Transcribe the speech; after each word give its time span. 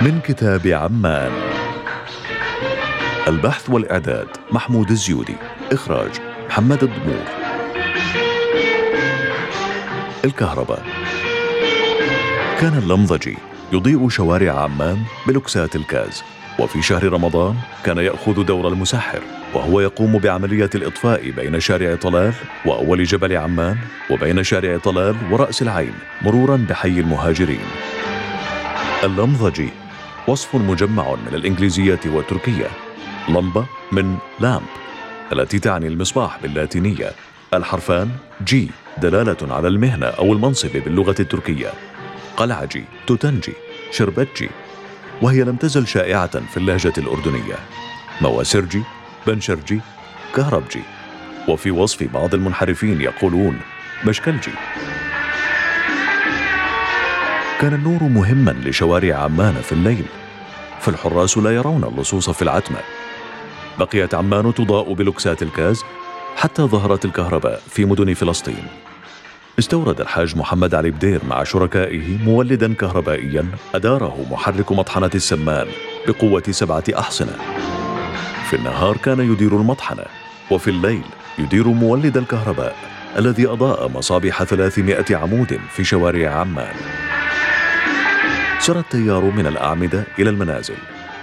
من 0.00 0.20
كتاب 0.20 0.66
عمان. 0.66 1.32
البحث 3.28 3.70
والإعداد 3.70 4.26
محمود 4.52 4.90
الزيودي 4.90 5.36
إخراج 5.72 6.10
محمد 6.46 6.82
الضمور 6.82 7.24
الكهرباء. 10.24 10.82
كان 12.60 12.78
اللمضجي 12.78 13.36
يضيء 13.72 14.08
شوارع 14.08 14.52
عمان 14.52 15.02
بلكسات 15.26 15.76
الكاز. 15.76 16.22
وفي 16.58 16.82
شهر 16.82 17.04
رمضان 17.12 17.56
كان 17.84 17.98
يأخذ 17.98 18.44
دور 18.44 18.68
المسحر 18.68 19.20
وهو 19.54 19.80
يقوم 19.80 20.18
بعملية 20.18 20.70
الإطفاء 20.74 21.30
بين 21.30 21.60
شارع 21.60 21.94
طلال 21.94 22.32
وأول 22.66 23.04
جبل 23.04 23.36
عمان 23.36 23.76
وبين 24.10 24.42
شارع 24.42 24.78
طلال 24.78 25.16
ورأس 25.30 25.62
العين 25.62 25.94
مرورا 26.22 26.66
بحي 26.68 26.88
المهاجرين. 26.88 27.66
اللمضجي 29.04 29.68
وصف 30.28 30.54
مجمع 30.54 31.14
من 31.14 31.34
الإنجليزية 31.34 32.00
والتركية. 32.06 32.66
لمبة 33.28 33.66
من 33.92 34.16
لامب 34.40 34.66
التي 35.32 35.58
تعني 35.58 35.86
المصباح 35.86 36.38
باللاتينية. 36.42 37.12
الحرفان 37.54 38.10
جي 38.44 38.70
دلالة 38.98 39.36
على 39.54 39.68
المهنة 39.68 40.06
أو 40.06 40.32
المنصب 40.32 40.70
باللغة 40.72 41.14
التركية. 41.20 41.72
قلعجي 42.36 42.84
توتنجي 43.06 43.52
شربتجي 43.90 44.50
وهي 45.22 45.44
لم 45.44 45.56
تزل 45.56 45.86
شائعة 45.86 46.40
في 46.46 46.56
اللهجة 46.56 46.92
الأردنية. 46.98 47.56
مواسرجي 48.20 48.82
بنشرجي 49.26 49.80
كهربجي 50.36 50.82
وفي 51.48 51.70
وصف 51.70 52.02
بعض 52.02 52.34
المنحرفين 52.34 53.00
يقولون 53.00 53.60
مشكلجي 54.06 54.50
كان 57.60 57.74
النور 57.74 58.02
مهما 58.02 58.50
لشوارع 58.50 59.16
عمان 59.16 59.54
في 59.54 59.72
الليل 59.72 60.04
فالحراس 60.80 61.38
لا 61.38 61.50
يرون 61.50 61.84
اللصوص 61.84 62.30
في 62.30 62.42
العتمة. 62.42 62.78
بقيت 63.78 64.14
عمان 64.14 64.54
تضاء 64.54 64.92
بلوكسات 64.92 65.42
الكاز 65.42 65.84
حتى 66.36 66.62
ظهرت 66.62 67.04
الكهرباء 67.04 67.62
في 67.68 67.84
مدن 67.84 68.14
فلسطين. 68.14 68.66
استورد 69.58 70.00
الحاج 70.00 70.36
محمد 70.36 70.74
علي 70.74 70.90
بدير 70.90 71.20
مع 71.28 71.44
شركائه 71.44 72.18
مولدا 72.24 72.74
كهربائيا 72.74 73.46
أداره 73.74 74.26
محرك 74.30 74.72
مطحنة 74.72 75.10
السمان 75.14 75.66
بقوة 76.08 76.42
سبعة 76.50 76.84
أحصنة. 76.98 77.36
في 78.50 78.56
النهار 78.56 78.96
كان 78.96 79.32
يدير 79.32 79.56
المطحنة 79.56 80.04
وفي 80.50 80.70
الليل 80.70 81.04
يدير 81.38 81.68
مولد 81.68 82.16
الكهرباء 82.16 82.76
الذي 83.18 83.46
أضاء 83.46 83.88
مصابيح 83.88 84.42
300 84.42 85.04
عمود 85.16 85.60
في 85.70 85.84
شوارع 85.84 86.30
عمان. 86.30 86.74
سرى 88.64 88.78
التيار 88.78 89.24
من 89.24 89.46
الأعمدة 89.46 90.04
إلى 90.18 90.30
المنازل 90.30 90.74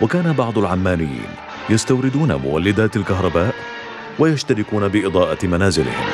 وكان 0.00 0.32
بعض 0.32 0.58
العمانيين 0.58 1.28
يستوردون 1.70 2.34
مولدات 2.34 2.96
الكهرباء 2.96 3.54
ويشتركون 4.18 4.88
بإضاءة 4.88 5.46
منازلهم. 5.46 6.04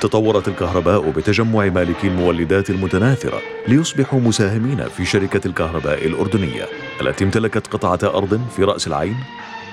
تطورت 0.00 0.48
الكهرباء 0.48 1.10
بتجمع 1.10 1.64
مالكي 1.64 2.08
المولدات 2.08 2.70
المتناثرة 2.70 3.40
ليصبحوا 3.68 4.20
مساهمين 4.20 4.88
في 4.88 5.04
شركة 5.04 5.46
الكهرباء 5.46 6.06
الأردنية 6.06 6.66
التي 7.00 7.24
امتلكت 7.24 7.66
قطعة 7.66 8.18
أرض 8.18 8.40
في 8.56 8.64
رأس 8.64 8.86
العين 8.86 9.16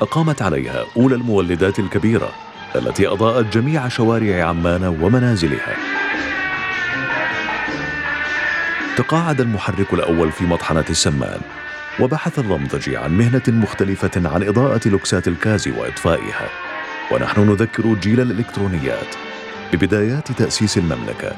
أقامت 0.02 0.42
عليها 0.42 0.86
أولى 0.98 1.16
المولدات 1.16 1.80
الكبيرة 1.80 2.30
التي 2.76 3.08
أضاءت 3.08 3.58
جميع 3.58 3.88
شوارع 3.88 4.44
عمان 4.46 4.84
ومنازلها. 5.02 5.97
تقاعد 8.98 9.42
المحرك 9.42 9.94
الأول 9.94 10.32
في 10.32 10.46
مطحنة 10.46 10.86
السمان 10.90 11.40
وبحث 12.00 12.40
اللمضجي 12.40 12.98
عن 12.98 13.18
مهنة 13.18 13.42
مختلفة 13.48 14.30
عن 14.30 14.44
إضاءة 14.44 14.88
لوكسات 14.90 15.28
الكاز 15.28 15.68
وإطفائها. 15.68 16.50
ونحن 17.12 17.50
نذكر 17.50 17.94
جيل 17.94 18.20
الإلكترونيات 18.20 19.16
ببدايات 19.74 20.32
تأسيس 20.32 20.78
المملكة 20.78 21.32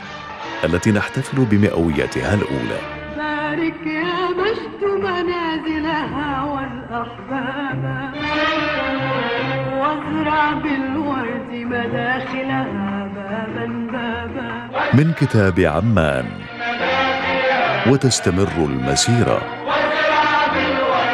التي 0.64 0.92
نحتفل 0.92 1.46
بمئويتها 1.46 2.34
الأولى. 2.34 2.80
بارك 3.18 3.88
يا 3.88 4.30
مجد 4.30 4.84
منازلها 5.00 6.44
والأحباب 6.44 8.14
وازرع 9.80 10.54
بالورد 10.54 11.52
مداخلها 11.52 13.10
بابا 13.16 13.66
بابا. 13.92 14.70
من 14.94 15.14
كتاب 15.14 15.60
عمان 15.60 16.26
وتستمر 17.90 18.52
المسيرة. 18.58 19.42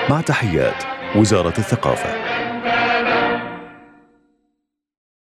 مع 0.09 0.21
تحيات 0.21 0.83
وزارة 1.15 1.53
الثقافة. 1.57 2.09